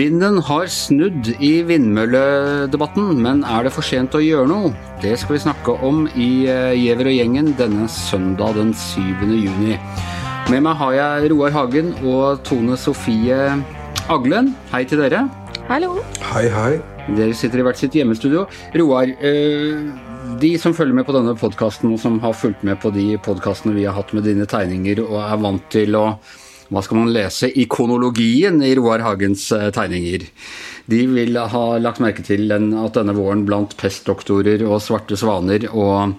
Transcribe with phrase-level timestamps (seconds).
[0.00, 4.70] Vinden har snudd i vindmølledebatten, men er det for sent å gjøre noe?
[5.02, 9.02] Det skal vi snakke om i eh, Giæver og gjengen denne søndag den 7.
[9.28, 9.76] juni.
[10.48, 13.42] Med meg har jeg Roar Hagen og Tone Sofie
[14.08, 14.54] Aglen.
[14.72, 15.26] Hei til dere.
[15.68, 15.98] Hallo.
[16.30, 16.72] Hei, hei.
[17.10, 18.48] Dere sitter i hvert sitt hjemmestudio.
[18.80, 19.84] Roar, eh,
[20.40, 23.76] de som følger med på denne podkasten, og som har fulgt med på de podkastene
[23.76, 26.06] vi har hatt med dine tegninger, og er vant til å
[26.70, 30.26] hva skal man lese ikonologien i Roar Hagens eh, tegninger?
[30.90, 36.14] De vil ha lagt merke til at denne våren blant pestdoktorer og svarte svaner og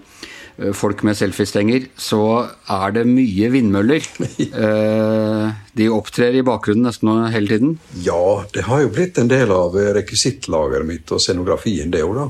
[0.59, 2.23] eh, folk med selfiestenger, så
[2.67, 4.05] er det mye vindmøller.
[4.51, 5.45] Eh,
[5.77, 7.69] de opptrer i bakgrunnen nesten hele tiden.
[8.03, 12.25] Ja, det har jo blitt en del av rekvisittlageret mitt og scenografien, det òg, da.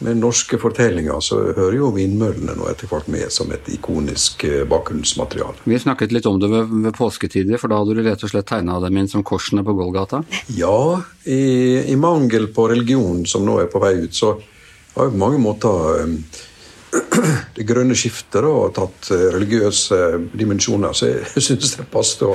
[0.00, 4.62] Med norske fortellinger så hører jo vindmøllene nå etter hvert med som et ikonisk eh,
[4.68, 5.60] bakgrunnsmateriale.
[5.68, 8.48] Vi snakket litt om det ved, ved påsketider, for da hadde du rett og slett
[8.48, 10.22] tegna dem inn som korsene på Golgata?
[10.56, 11.42] Ja, i,
[11.84, 14.32] i, mangel på religion som nå er på vei ut, så
[14.94, 16.16] har jo på mange måter um,
[17.56, 19.98] det grønne skiftet og tatt eh, religiøse
[20.36, 20.94] dimensjoner.
[20.96, 22.34] Så jeg syns det passet å,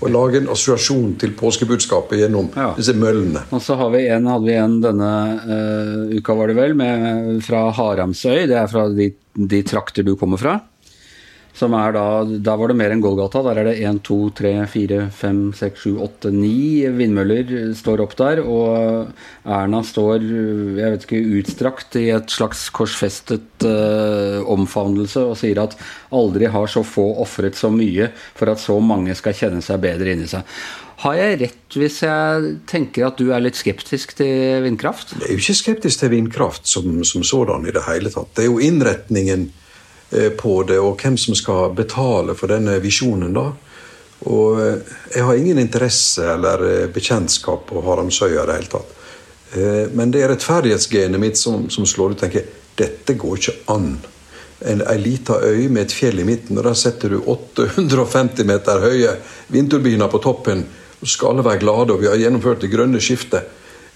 [0.00, 2.72] å, lage en assosiasjon til påskebudskapet gjennom ja.
[2.78, 3.46] disse møllene.
[3.54, 5.12] Og så vi en, hadde vi en denne
[5.44, 8.44] uh, uka, var det vel, med, fra Haramsøy.
[8.50, 10.58] Det er fra de, de trakter du kommer fra.
[11.54, 13.42] Som er da, Da var det mer enn Golgata.
[13.46, 18.16] Der er det 1, 2, 3, 4, 5, 6, 7, 8, 9 vindmøller står opp
[18.18, 18.42] der.
[18.42, 19.12] Og
[19.46, 25.78] Erna står jeg vet ikke, utstrakt i et slags korsfestet uh, omfavnelse og sier at
[26.14, 30.16] aldri har så få ofret så mye for at så mange skal kjenne seg bedre
[30.16, 30.42] inni seg.
[31.04, 35.16] Har jeg rett hvis jeg tenker at du er litt skeptisk til vindkraft?
[35.18, 38.30] Jeg er jo ikke skeptisk til vindkraft som, som sådan i det hele tatt.
[38.34, 39.50] Det er jo innretningen
[40.38, 43.34] på det, og hvem som skal betale for denne visjonen.
[43.34, 43.50] da.
[44.30, 49.00] Og eh, Jeg har ingen interesse eller eh, bekjentskap på Haramsøya i det hele tatt.
[49.94, 52.22] Men det er rettferdighetsgenet mitt som, som slår ut.
[52.24, 53.92] tenker Dette går ikke an.
[54.66, 58.82] En, en lita øy med et fjell i midten, og der setter du 850 meter
[58.82, 59.12] høye
[59.54, 60.64] vindturbiner på toppen.
[60.98, 63.46] Så skal alle være glade, og vi har gjennomført det grønne skiftet.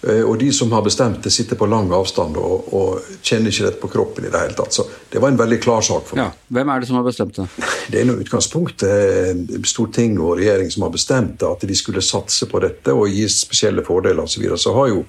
[0.02, 3.64] Eh, og de som har bestemt det, sitter på lang avstand og, og, kjenner ikke
[3.66, 4.76] dette på kroppen i det hele tatt.
[4.76, 6.28] Så det var en veldig klar sak for meg.
[6.30, 6.54] Ja.
[6.58, 7.48] Hvem er det som har bestemt det?
[7.92, 12.46] Det er noe utgangspunktet eh, storting og regjering som har bestemt at de skulle satse
[12.50, 14.36] på dette og gi spesielle fordeler osv.
[14.36, 14.60] Så, videre.
[14.60, 15.02] så har jo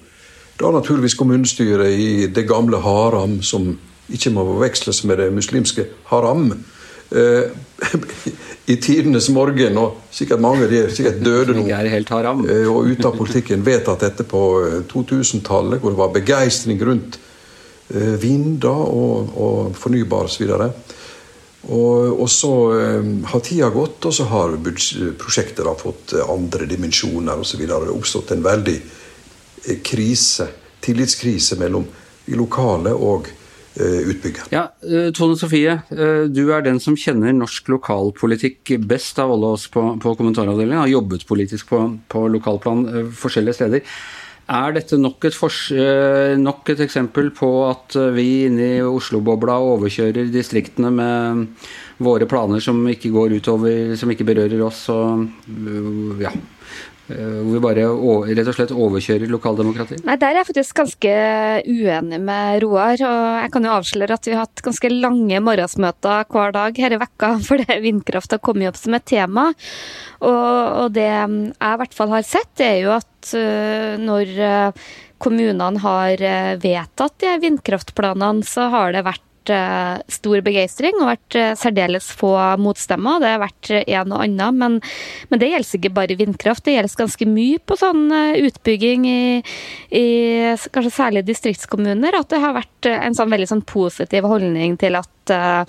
[0.60, 3.70] da naturligvis kommunestyret i det gamle Haram, som
[4.10, 6.50] ikke må forveksles med det muslimske Haram,
[8.70, 13.08] i tidenes morgen, og sikkert mange av de er sikkert døde nå, eh, og ute
[13.08, 14.42] av politikken, vedtatt dette på
[14.90, 17.18] 2000-tallet, eh, hvor det var begeistring rundt
[17.90, 20.46] vinder vind og, og fornybar osv.
[20.54, 22.52] Og, og så
[23.32, 24.54] har tida gått, og så har
[25.18, 27.64] prosjektet fått andre dimensjoner osv.
[27.64, 28.76] Det har oppstått en veldig
[29.82, 30.46] krise,
[30.86, 31.88] tillitskrise mellom
[32.28, 33.26] de lokale og
[33.74, 34.42] Eh, utbygger.
[34.50, 39.52] Ja, eh, Tone Sofie, eh, du er den som kjenner norsk lokalpolitikk best av alle
[39.54, 40.80] oss på, på kommentaravdelingen.
[40.82, 43.84] Har jobbet politisk på, på lokalplan forskjellige steder.
[44.50, 45.36] Er dette nok et,
[46.42, 51.44] nok et, eksempel på at vi inne i Oslo-bobla overkjører distriktene med
[52.02, 54.88] våre planer som ikke går utover, som ikke berører oss?
[54.90, 55.28] Og,
[56.18, 56.34] ja,
[57.10, 57.86] hvor vi bare
[58.30, 60.04] rett og slett overkjører lokaldemokratiet?
[60.06, 61.14] Nei, Der er jeg faktisk ganske
[61.66, 62.94] uenig med Roar.
[62.94, 66.90] og Jeg kan jo avsløre at vi har hatt ganske lange morgensmøter hver dag i
[67.04, 69.50] vekka fordi vindkraft har kommet opp som et tema.
[70.20, 74.84] Og, og det jeg i hvert fall har sett, er jo at uh, når uh,
[75.20, 76.22] kommunene har
[76.60, 82.34] vedtatt de vindkraftplanene, så har det vært Eh, stor begeistring og vært eh, særdeles få
[82.60, 83.22] motstemmer.
[83.22, 84.76] Det har vært en og annen, men,
[85.30, 86.64] men, det gjelder ikke bare vindkraft.
[86.66, 89.22] Det gjelder ganske mye på sånn eh, utbygging i,
[89.96, 90.04] i
[90.74, 92.18] kanskje særlig distriktskommuner.
[92.20, 95.62] At det har vært en sånn veldig sånn positiv holdning til at uh,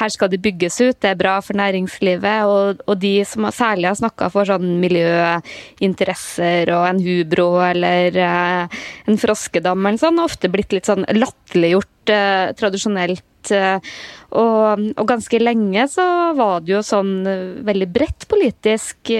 [0.00, 2.48] her skal det bygges ut, det er bra for næringslivet.
[2.48, 8.64] Og, og de som særlig har snakka for sånn miljøinteresser og en hubro eller uh,
[9.10, 13.24] en froskedam eller sånn, har ofte blitt litt sånn latterliggjort uh, tradisjonelt.
[14.34, 16.04] Og, og, ganske lenge så
[16.34, 17.12] var det jo sånn
[17.66, 19.12] veldig bredt politisk,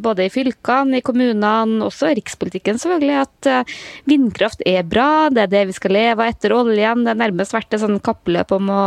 [0.00, 3.68] både i fylkene, i kommunene, også i rikspolitikken selvfølgelig, at
[4.08, 7.04] vindkraft er bra, det er det vi skal leve av etter oljen.
[7.04, 8.86] Det har nærmest vært et sånn kappløp om å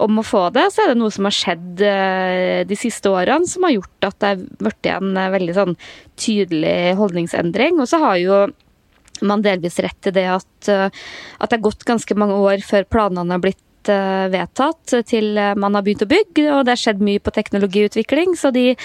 [0.00, 3.48] om å få det, så er det noe som har skjedd eh, de siste årene
[3.48, 5.76] som har gjort at det har blitt en eh, veldig sånn
[6.20, 7.80] tydelig holdningsendring.
[7.82, 8.42] Og så har jo
[9.26, 12.88] man delvis rett til det at, eh, at det har gått ganske mange år før
[12.88, 16.80] planene har blitt blitt uh, vedtatt til man har begynt å bygge, og det har
[16.80, 18.36] skjedd mye på teknologiutvikling.
[18.36, 18.76] Så de,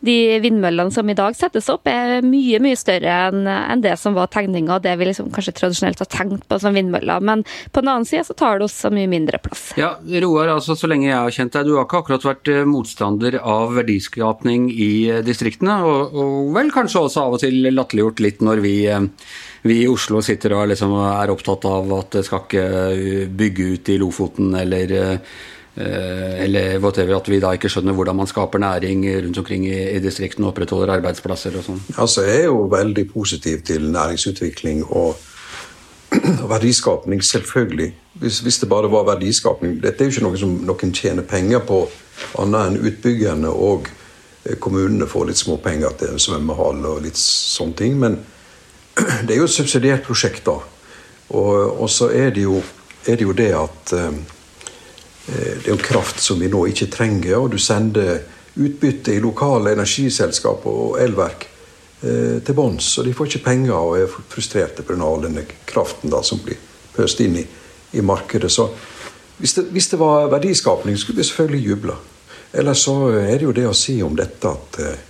[0.00, 4.14] de vindmøllene som i dag settes opp, er mye mye større enn en det som
[4.14, 7.20] var tegninga, og det vi liksom kanskje tradisjonelt har tenkt på som vindmøller.
[7.20, 9.72] Men på den annen side så tar det også mye mindre plass.
[9.80, 13.40] Ja, Roar, altså så lenge jeg har kjent deg, du har ikke akkurat vært motstander
[13.40, 14.92] av verdiskapning i
[15.26, 18.76] distriktene, og, og vel kanskje også av og til latterliggjort litt når vi
[19.64, 23.90] vi i Oslo sitter og liksom er opptatt av at det skal ikke bygge ut
[23.94, 25.18] i Lofoten eller eh,
[25.74, 30.02] eller whatever, at vi da ikke skjønner hvordan man skaper næring rundt omkring i, i
[30.04, 31.80] distriktene og opprettholder arbeidsplasser og sånn.
[31.96, 35.16] Altså, jeg er jo veldig positiv til næringsutvikling og
[36.52, 37.88] verdiskapning, selvfølgelig.
[38.22, 39.80] Hvis, hvis, det bare var verdiskapning.
[39.82, 41.80] Dette er jo ikke noe som noen tjener penger på,
[42.38, 43.88] annet enn utbyggerne og
[44.44, 47.98] eh, kommunene får litt små penger til en svømmehall og litt sånne ting.
[47.98, 48.20] men
[48.94, 50.58] det er jo et subsidiert prosjekt, da.
[51.34, 52.60] Og, og så er det, jo,
[53.06, 54.20] er det jo det at eh,
[55.26, 58.20] det er jo kraft som vi nå ikke trenger, og du sender
[58.54, 61.46] utbytte i lokale energiselskap og elverk
[62.04, 65.00] eh, til bunns, og de får ikke penger og er frustrerte pga.
[65.02, 66.60] all denne kraften da, som blir
[66.94, 67.46] pøst inn i,
[67.92, 68.52] i markedet.
[68.52, 68.68] Så
[69.38, 71.96] hvis det, hvis det, var verdiskapning, skulle vi selvfølgelig juble.
[72.52, 75.02] Ellers så er det jo det å si om dette at eh,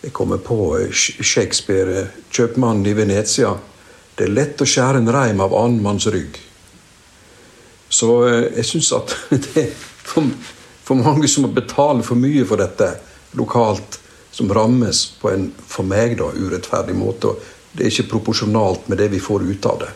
[0.00, 3.56] jeg kommer på Shakespeare, 'Kjøpmannen i Venezia'.
[4.16, 6.38] Det er lett å skjære en reim av annen manns rygg.
[7.88, 9.70] Så eh, jeg syns at det er
[10.04, 12.94] for mange som må betale for mye for dette
[13.38, 13.98] lokalt,
[14.30, 17.34] som rammes på en for meg da, urettferdig måte.
[17.72, 19.90] Det er ikke proporsjonalt med det vi får ut av det.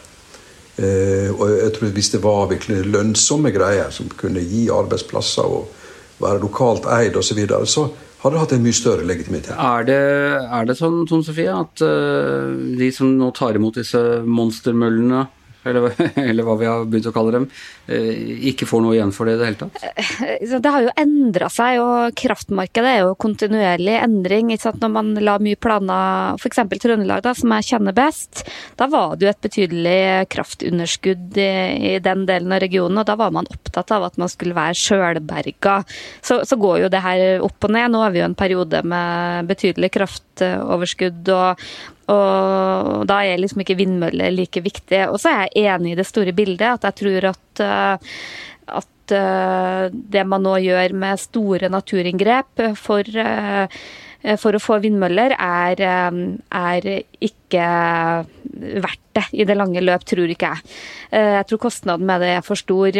[0.84, 5.70] Eh, og jeg tror Hvis det var virkelig lønnsomme greier som kunne gi arbeidsplasser og
[6.18, 7.88] være lokalt eid osv., så, videre, så
[8.24, 9.54] hadde hatt en mye større legitimitet.
[9.60, 10.00] Er det,
[10.42, 15.26] er det sånn, Tone Sofie, at uh, de som nå tar imot disse monstermøllene
[15.64, 15.94] eller,
[16.28, 17.46] eller, hva vi har begynt å kalle dem,
[17.88, 18.10] eh,
[18.50, 19.80] ikke får noe igjen for det i det hele tatt?
[19.94, 24.52] Eh, det har jo endra seg, og kraftmarkedet er jo kontinuerlig endring.
[24.54, 26.62] Når man la mye planer, f.eks.
[26.84, 28.44] Trøndelag, da, som jeg kjenner best,
[28.80, 30.00] da var det jo et betydelig
[30.32, 31.50] kraftunderskudd i,
[31.94, 34.76] i, den delen av regionen, og da var man opptatt av at man skulle være
[34.78, 35.78] sjølberga.
[36.24, 37.92] Så, så går jo det her opp og ned.
[37.94, 41.64] Nå har vi jo en periode med betydelig kraftoverskudd, og,
[42.12, 45.04] og da er liksom ikke vindmøller like viktig.
[45.10, 48.16] Og så er jeg enig i det store bildet, at jeg tror at, eh,
[48.80, 53.80] at eh, det man nå gjør med store naturinngrep for, eh,
[54.40, 56.90] for å få vindmøller, er, er,
[57.20, 57.64] ikke
[58.84, 60.76] verdt det i det lange løp, tror ikke jeg.
[61.12, 62.96] Jeg tror kostnaden med det er for stor.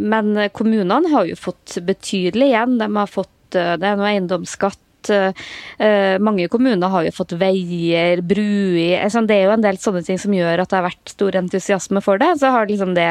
[0.00, 2.78] Men kommunene har jo fått betydelig igjen.
[2.80, 4.80] De har fått det er noe eiendomsskatt
[5.12, 10.04] uh, mange kommuner har jo fått veier, bruer sånn, Det er jo en del sånne
[10.06, 12.32] ting som gjør at det har vært stor entusiasme for det.
[12.40, 13.08] Så har liksom det,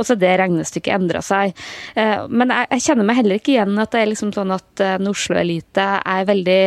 [0.00, 1.54] også det regnestykket endra seg.
[1.96, 4.84] Uh, men jeg, jeg, kjenner meg heller ikke igjen at det er liksom sånn at
[4.84, 6.60] en Oslo-elite er veldig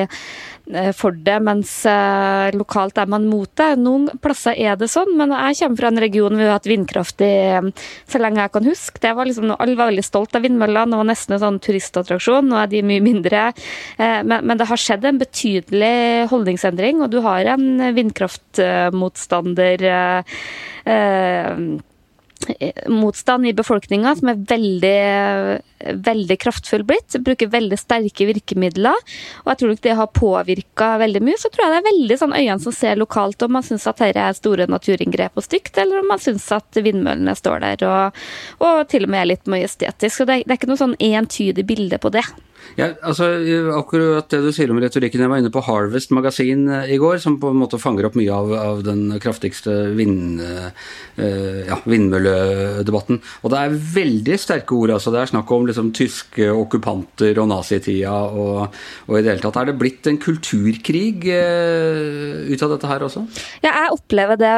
[0.95, 3.69] for det, mens eh, lokalt er man mot det.
[3.81, 7.21] Noen plasser er det sånn, men jeg kommer fra en region vi har hatt vindkraft
[7.25, 7.33] i
[8.09, 9.01] så lenge jeg kan huske.
[9.03, 12.49] Det var liksom, Alle var veldig stolt av vindmøllene, det var nesten en sånn turistattraksjon.
[12.51, 13.41] Nå er de mye mindre.
[13.97, 17.65] Eh, men, men, det har skjedd en betydelig holdningsendring, og du har en
[17.95, 19.87] vindkraftmotstander
[22.91, 24.99] motstand i befolkninga som er veldig,
[26.05, 27.17] veldig kraftfull blitt.
[27.25, 28.97] Bruker veldig sterke virkemidler.
[29.43, 31.39] Og jeg tror nok det har påvirka veldig mye.
[31.41, 34.01] Så tror jeg det er veldig sånn øyne som ser lokalt om man syns at
[34.03, 38.21] dette er store naturinngrep og stygt, eller om man syns at vindmøllene står der og,
[38.63, 40.21] og til og med er litt majestetisk.
[40.21, 42.25] Så det, det er ikke noe sånn entydig bilde på det.
[42.79, 43.27] Ja, altså
[43.75, 45.23] Akkurat det du sier om retorikken.
[45.23, 48.15] Jeg var inne på Harvest magasin eh, i går, som på en måte fanger opp
[48.19, 50.69] mye av, av den kraftigste vind, uh,
[51.67, 53.19] ja, vindmølledebatten.
[53.43, 54.93] Og det er veldig sterke ord.
[54.95, 59.43] altså Det er snakk om liksom, tyske okkupanter og nazitida og, og, i det hele
[59.43, 59.59] tatt.
[59.61, 63.25] Er det blitt en kulturkrig uh, ut av dette her også?
[63.65, 64.55] Ja, jeg opplever det.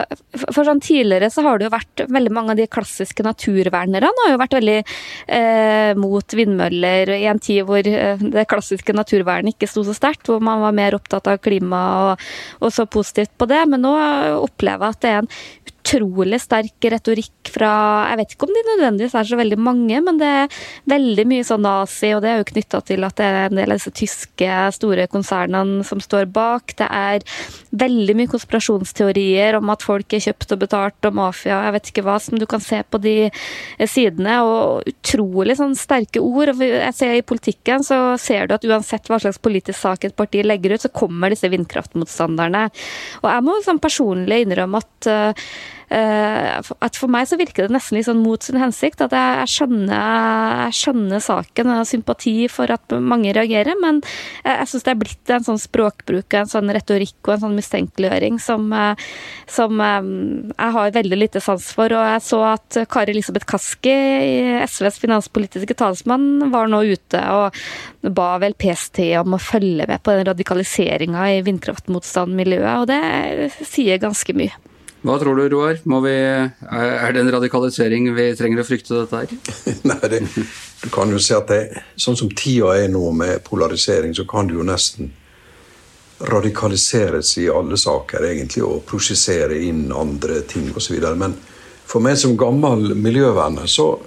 [0.49, 4.33] For sånn Tidligere så har det jo vært veldig mange av de klassiske naturvernerne har
[4.33, 8.02] jo vært veldig uh, mot vindmøller i en tid hvor Eh,
[8.33, 12.25] det klassiske naturvernet ikke sto så sterkt, hvor man var mer opptatt av klima og,
[12.63, 13.61] og så positivt på det.
[13.71, 13.93] Men nå
[14.39, 15.31] opplever jeg at det er en
[15.83, 17.71] utrolig sterk retorikk fra
[18.09, 21.45] Jeg vet ikke om de nødvendigvis er så veldig mange, men det er veldig mye
[21.45, 23.93] sånn nazi, og det er jo knytta til at det er en del av disse
[23.93, 26.75] tyske store konsernene som står bak.
[26.79, 27.25] Det er
[27.83, 32.05] veldig mye konspirasjonsteorier om at folk er kjøpt og betalt, og mafia, jeg vet ikke
[32.07, 33.15] hva, som du kan se på de
[33.89, 34.39] sidene.
[34.47, 36.55] Og utrolig sånn sterke ord.
[36.63, 40.41] Jeg ser I politikken så ser du at uansett hva slags politisk sak et parti
[40.45, 42.65] legger ut, så kommer disse vindkraftmotstanderne.
[43.21, 45.11] Og jeg må sånn personlig innrømme at
[45.93, 49.01] at For meg så virker det nesten litt sånn mot sin hensikt.
[49.05, 49.93] At jeg, skjønner,
[50.65, 54.93] jeg skjønner saken og har sympati for at mange reagerer, men jeg, jeg syns det
[54.93, 58.67] er blitt en sånn språkbruk, en sånn retorikk og en sånn mistenkeliggjøring som,
[59.49, 61.93] som jeg har veldig lite sans for.
[61.93, 63.95] Og jeg så at Kari Elisabeth Kaski,
[64.65, 67.63] SVs finanspolitiske talsmann, var nå ute og
[68.13, 74.01] ba vel PST om å følge med på den radikaliseringa i vindkraftmotstandmiljøet, og det sier
[74.01, 74.72] ganske mye.
[75.03, 75.81] Hva tror du, Roar?
[75.83, 79.33] Vi, er det en radikalisering vi trenger å frykte dette her?
[79.89, 80.21] Nei, det,
[80.79, 84.47] du kan jo si at det, sånn som tida er nå med polarisering, så kan
[84.47, 85.11] du jo nesten
[86.23, 90.95] radikaliseres i alle saker, egentlig, og prosjisere inn andre ting osv.
[91.19, 91.35] Men
[91.83, 93.97] for meg som gammel miljøvenner, så,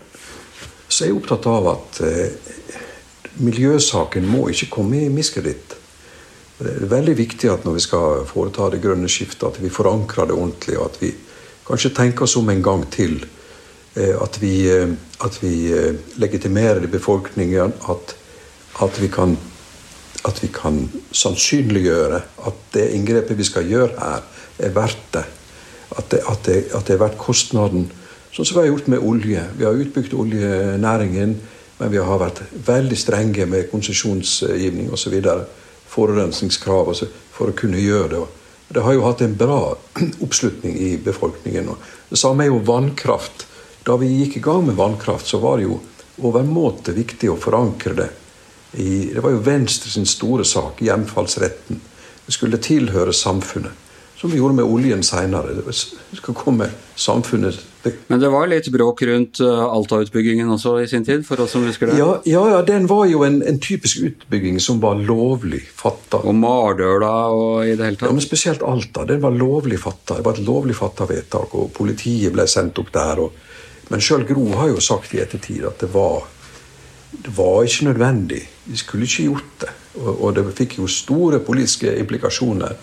[0.89, 2.55] så er jeg opptatt av at eh,
[3.45, 5.77] miljøsaken må ikke komme i miskreditt.
[6.57, 10.31] Det er veldig viktig at når vi skal foreta det grønne skiftet, at vi forankrer
[10.31, 11.11] det ordentlig, og at vi
[11.67, 13.19] kanskje tenker oss om en gang til.
[13.97, 14.89] Eh, at vi, eh,
[15.25, 18.15] at vi eh, legitimerer i befolkningen at,
[18.85, 19.37] at, vi kan,
[20.25, 24.25] at vi kan sannsynliggjøre at det inngrepet vi skal gjøre her,
[24.59, 25.27] er verdt det.
[25.97, 27.91] At det, at det, at det er verdt kostnaden.
[28.33, 29.45] Sånn som vi har gjort med olje.
[29.57, 31.37] Vi har utbygd oljenæringen,
[31.77, 35.21] men vi har vært veldig strenge med konsesjonsgivning osv
[35.97, 38.23] forurensningskrav altså, for å kunne gjøre det.
[38.77, 39.61] Det har jo hatt en bra
[40.25, 41.73] oppslutning i befolkningen.
[42.11, 43.47] Det samme er jo vannkraft.
[43.87, 45.81] Da vi gikk i gang med vannkraft, så var det jo
[46.27, 48.09] overmåte viktig å forankre det.
[48.77, 51.81] I, det var jo Venstre sin store sak, hjemfallsretten.
[52.27, 53.85] Det skulle tilhøre samfunnet
[54.17, 55.55] som vi gjorde med oljen seinere.
[55.61, 55.75] Det
[56.19, 57.61] skal komme samfunnet
[58.07, 61.25] Men det var litt bråk rundt eh, Alta-utbyggingen også i sin tid?
[61.27, 61.99] for oss som husker det?
[62.01, 66.23] Ja, ja, ja den var jo en, en, typisk utbygging som var lovlig fatta.
[66.23, 68.09] Og Mardøla og i det hele tatt?
[68.11, 69.07] Ja, men Spesielt Alta.
[69.09, 70.19] Den var lovlig fatta.
[70.19, 73.23] Det var et lovlig fatta vedtak, og politiet ble sendt opp der.
[73.27, 76.27] Og, men sjøl Gro har jo sagt i ettertid at det var,
[77.13, 78.43] det var ikke nødvendig.
[78.67, 79.75] Vi skulle ikke gjort det.
[79.97, 82.77] Og, og det fikk jo store politiske implikasjoner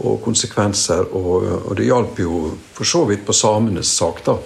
[0.00, 1.12] og konsekvenser.
[1.12, 4.38] Og, og det hjalp jo for så vidt på samenes sak, da.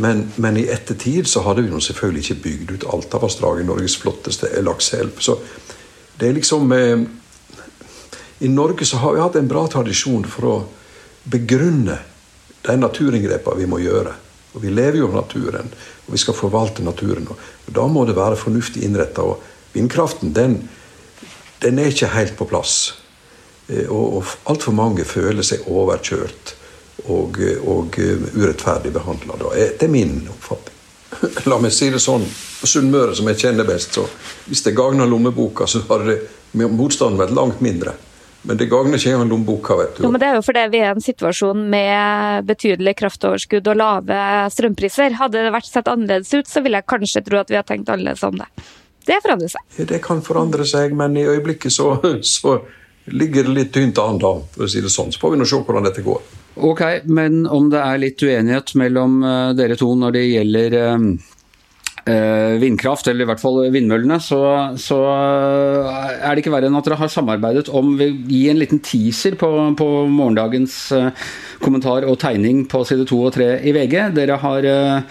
[0.00, 5.18] Men, men, i ettertid så hadde vi selvfølgelig ikke bygd ut Altavassdraget, Norges flotteste lakseelv.
[5.18, 5.34] Så
[6.20, 7.02] det er liksom eh,
[8.46, 10.56] I Norge så har vi hatt en bra tradisjon for å
[11.30, 11.98] begrunne
[12.62, 14.14] de naturinngrepene vi må gjøre.
[14.54, 15.68] Og Vi lever jo av naturen,
[16.06, 17.28] og vi skal forvalte naturen.
[17.28, 19.26] og Da må det være fornuftig innretta.
[19.74, 20.56] Vindkraften den,
[21.62, 22.94] den er ikke helt på plass.
[23.70, 26.54] Eh, og, altfor mange føler seg overkjørt
[27.06, 27.38] og,
[27.70, 29.38] og eh, urettferdig behandla.
[29.54, 30.76] Det er min oppfatning.
[31.50, 32.26] La meg si det sånn.
[32.60, 34.04] På Sunnmøre, som jeg kjenner best, så
[34.50, 36.20] hvis det gagner lommeboka, så hadde
[36.52, 37.94] motstanden vært langt mindre.
[38.42, 39.76] Men det gagner ikke engang lommeboka.
[39.76, 40.02] vet du.
[40.04, 43.80] Jo, men det er jo fordi vi er i en situasjon med betydelig kraftoverskudd og
[43.80, 44.20] lave
[44.54, 45.16] strømpriser.
[45.20, 47.92] Hadde det vært sett annerledes ut, så ville jeg kanskje tro at vi har tenkt
[47.92, 48.48] annerledes om det.
[49.08, 49.80] Det forandrer seg.
[49.88, 51.94] Det kan forandre seg, men i øyeblikket så,
[52.36, 52.58] så
[53.04, 55.12] ligger det litt tynt an, da, for å si det sånn.
[55.12, 56.22] Så får vi nå se hvordan dette går.
[56.60, 61.04] Ok, men om det er litt uenighet mellom uh, dere to når det gjelder uh,
[62.10, 64.40] uh, vindkraft, eller i hvert fall vindmøllene, så,
[64.80, 68.82] så, er det ikke verre enn at dere har samarbeidet om å gi en liten
[68.84, 70.80] teaser på, på morgendagens
[71.62, 73.96] kommentar og tegning på side to og tre i VG.
[74.18, 75.02] Dere har Eh,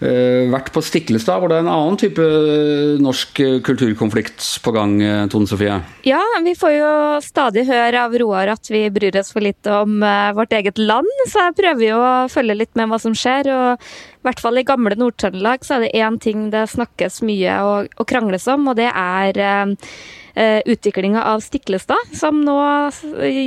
[0.00, 4.96] vært på Stiklestad, hvor det er en annen type eh, norsk eh, kulturkonflikt på gang,
[5.32, 5.76] Tone Sofie?
[6.08, 6.90] Ja, vi får jo
[7.24, 10.02] stadig høre av Roar at vi bryr oss for litt om
[10.36, 13.50] vårt eget land, så jeg prøver jo å følge litt med hva som skjer.
[13.54, 17.90] og i hvert fall i gamle Nord-Trøndelag er det én ting det snakkes mye og,
[18.00, 22.58] og krangles om, og det er eh, utviklinga av Stiklestad, som nå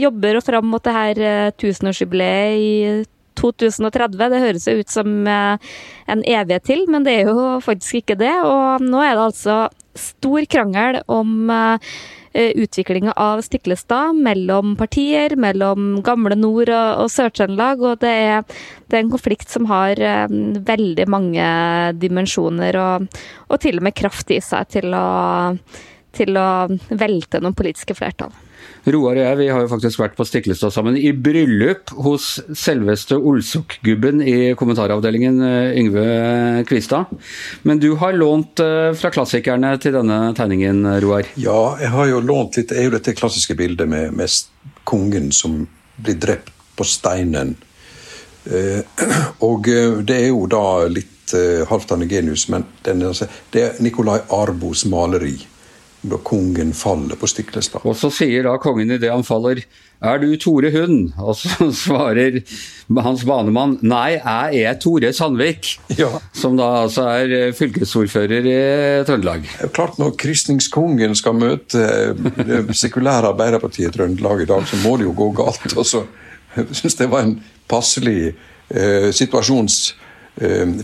[0.03, 2.73] jobber og fram mot det her tusenårsjubileet i
[3.39, 4.17] 2030.
[4.19, 5.73] Det høres jo ut som eh,
[6.11, 8.33] en evighet til, men det er jo faktisk ikke det.
[8.45, 9.57] Og nå er det altså
[9.97, 17.81] stor krangel om eh, utviklinga av Stiklestad mellom partier, mellom gamle Nord- og Sør-Trøndelag.
[17.81, 20.25] Og det er, det er, en konflikt som har eh,
[20.71, 21.51] veldig mange
[22.01, 25.07] dimensjoner, og, og, til og med kraft i seg til å,
[26.17, 26.49] til å
[26.89, 28.35] velte noen politiske flertall.
[28.87, 33.17] Roar og jeg vi har jo faktisk vært på Stiklestad sammen i bryllup hos selveste
[33.19, 36.05] Olsok-gubben i kommentaravdelingen, eh, Yngve
[36.69, 37.11] Kvistad.
[37.67, 41.27] Men du har lånt eh, fra klassikerne til denne tegningen, Roar?
[41.35, 42.69] Ja, jeg har jo lånt litt.
[42.71, 45.65] Det er jo dette klassiske bildet med, med kongen som
[45.99, 47.57] blir drept på steinen.
[48.47, 49.03] Eh,
[49.49, 49.67] og
[50.07, 51.13] det er jo da litt
[51.67, 53.03] Halvdan Genius, men den,
[53.51, 55.35] det er Nikolai Arbos maleri
[56.11, 57.85] da kongen faller på Stiklestad.
[57.87, 59.63] Og så sier da kongen idet han faller
[59.97, 61.15] er du Tore Hund?
[61.17, 62.39] Og så svarer
[63.01, 65.71] hans banemann nei, jeg er Tore Sandvik.
[65.97, 66.11] Ja.
[66.37, 68.57] Som da altså er fylkesordfører i
[69.07, 69.47] Trøndelag.
[69.63, 74.97] Er klart Når kristningskongen skal møte det sekulære Arbeiderpartiet i Trøndelag i dag, så må
[75.01, 75.71] det jo gå galt.
[75.73, 76.05] Og så
[76.71, 78.35] syns det var en passelig
[78.69, 80.06] eh, situasjons Eh,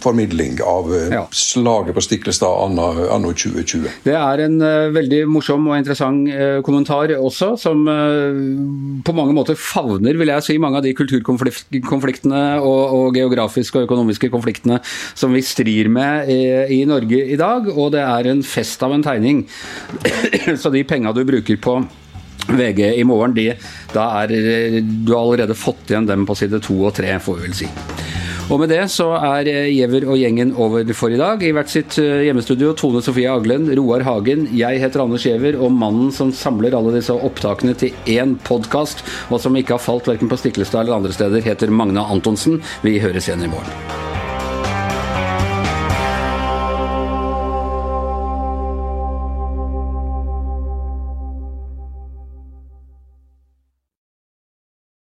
[0.01, 1.23] formidling av eh, ja.
[1.31, 3.85] slaget på Stiklestad anno, anno 2020.
[4.05, 6.29] Det er en uh, veldig morsom og interessant
[6.65, 12.81] kommentar også, som på mange måter favner vil jeg si, mange av de kulturkonfliktene og,
[12.97, 14.79] og geografiske og økonomiske konfliktene
[15.13, 16.39] som vi strir med i,
[16.79, 17.69] i Norge i dag.
[17.73, 19.43] Og det er en fest av en tegning.
[20.61, 21.77] Så de penga du bruker på
[22.47, 23.53] VG i morgen, de,
[23.93, 27.47] da er du har allerede fått igjen dem på side to og tre, får vi
[27.47, 27.69] vel si.
[28.51, 31.43] Og med det så er eh, Giæver og gjengen over for i dag.
[31.43, 35.71] I hvert sitt eh, hjemmestudio Tone Sofie Aglen, Roar Hagen, jeg heter Anders Giæver, og
[35.71, 40.31] mannen som samler alle disse opptakene til én podkast, og som ikke har falt verken
[40.31, 42.59] på Stiklestad eller andre steder, heter Magne Antonsen.
[42.83, 44.02] Vi høres igjen i morgen.